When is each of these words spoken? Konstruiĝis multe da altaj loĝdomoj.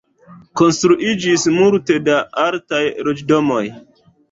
Konstruiĝis 0.61 1.45
multe 1.59 1.99
da 2.09 2.17
altaj 2.47 2.83
loĝdomoj. 3.11 3.63